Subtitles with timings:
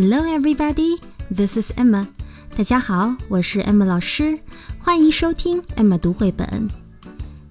[0.00, 1.00] Hello, everybody.
[1.28, 2.06] This is Emma.
[2.56, 4.38] 大家好，我是 Emma 老师，
[4.78, 6.68] 欢迎收听 Emma 读绘本。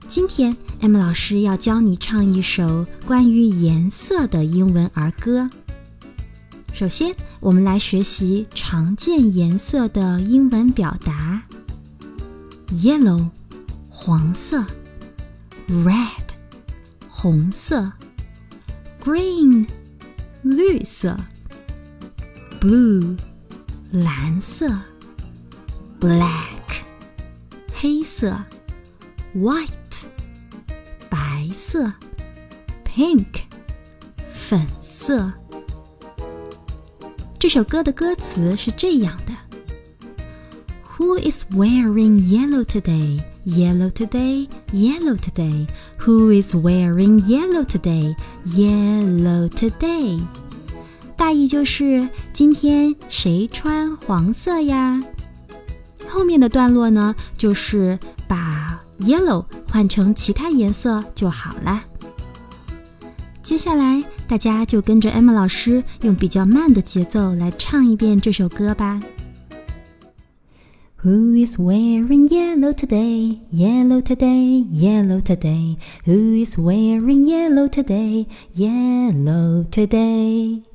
[0.07, 5.49] 今天 Emma 老师要教你唱一首关于颜色的英文儿歌。
[6.71, 11.43] 首先，我们来学习常见颜色的英文表达
[12.69, 13.27] ：yellow，
[13.89, 14.63] 黄色
[15.67, 16.29] ；red，
[17.09, 17.91] 红色
[19.03, 19.67] ；green，
[20.43, 21.17] 绿色
[22.66, 23.16] ；blue，
[23.90, 24.66] 蓝色；
[26.00, 26.82] black，
[27.74, 28.34] 黑色；
[29.34, 29.68] white。
[31.10, 31.92] 白色，
[32.84, 33.42] pink，
[34.32, 35.30] 粉色。
[37.38, 39.34] 这首歌的歌词是这样的：
[40.96, 43.20] Who is wearing yellow today?
[43.44, 45.66] Yellow today, yellow today.
[45.98, 48.14] Who is wearing yellow today?
[48.44, 50.20] Yellow today.
[51.17, 55.01] 大意就是今天谁穿黄色呀？
[56.07, 61.83] 后面的段落呢，就是把 yellow 换成其他颜色就好了。
[63.41, 68.99] 接下来，大家就跟着 Emma 老师用比较慢的节奏来唱一遍这首歌吧。
[71.03, 73.39] Who is wearing yellow today?
[73.51, 75.77] Yellow today, yellow today.
[76.05, 78.27] Who is wearing yellow today?
[78.53, 80.66] Yellow today.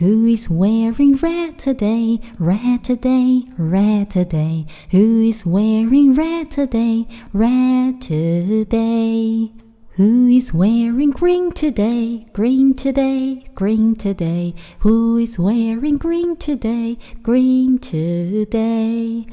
[0.00, 2.20] Who is wearing red today?
[2.38, 4.64] Red today, red today.
[4.92, 7.06] Who is wearing red today?
[7.34, 9.52] Red today.
[9.96, 12.24] Who is wearing green today?
[12.32, 14.54] Green today, green today.
[14.78, 16.96] Who is wearing green today?
[17.22, 19.26] Green today.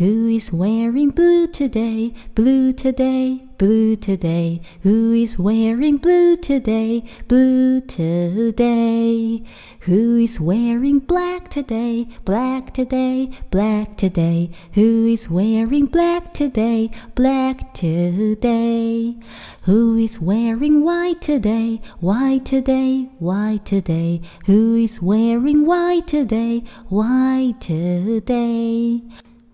[0.00, 2.14] Who is wearing blue today?
[2.34, 4.62] Blue today, blue today.
[4.80, 7.04] Who is wearing blue today?
[7.28, 9.42] Blue today.
[9.80, 12.08] Who is wearing black today?
[12.24, 14.50] Black today, black today.
[14.72, 16.90] Who is wearing black today?
[17.14, 19.16] Black today.
[19.64, 21.82] Who is wearing white today?
[22.00, 24.22] White today, white today.
[24.46, 26.64] Who is wearing white today?
[26.88, 29.02] White today.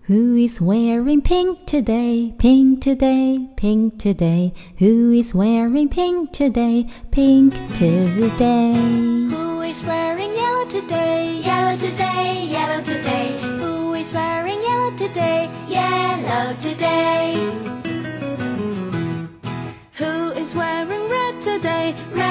[0.07, 2.33] Who is wearing pink today?
[2.37, 4.53] Pink today, pink today.
[4.77, 6.85] Who is wearing pink today?
[7.11, 8.71] Pink today.
[8.73, 11.41] Who is wearing yellow today?
[11.43, 13.37] Yellow today, yellow today.
[13.59, 15.49] Who is wearing yellow today?
[15.67, 17.33] Yellow today.
[19.95, 21.95] Who is wearing red today?
[22.13, 22.26] Red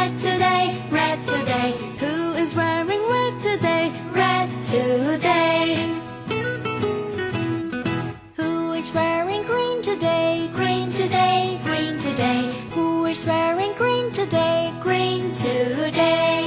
[14.17, 14.73] today?
[14.83, 16.47] Green today.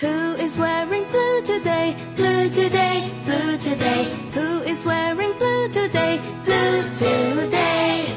[0.00, 1.96] Who is wearing blue today?
[2.16, 4.02] Blue today, blue today.
[4.34, 6.20] Who is wearing blue today?
[6.44, 8.12] Blue today.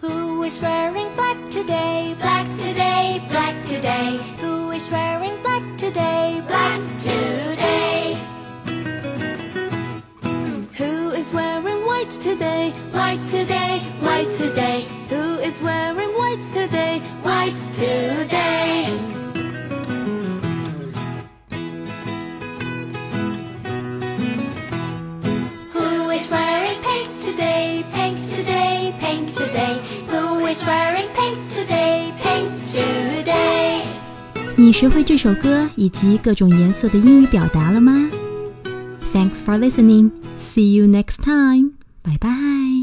[0.00, 2.14] Who is wearing black today?
[2.18, 4.16] Black today, black today.
[4.40, 6.42] Who is wearing black today?
[6.48, 8.18] Black today.
[10.78, 12.70] Who is wearing white today?
[12.92, 13.59] White today,
[14.19, 14.85] white today.
[15.09, 17.01] Who is wearing white today?
[17.23, 18.89] White today.
[25.73, 27.83] Who is wearing pink today?
[27.93, 29.79] Pink today, pink today.
[30.09, 32.11] Who is wearing pink today?
[32.21, 33.81] Pink today.
[34.57, 38.09] 你学会这首歌以及各种颜色的英语表达了吗？
[39.13, 40.11] Thanks for listening.
[40.37, 41.73] See you next time.
[42.03, 42.78] Bye bye.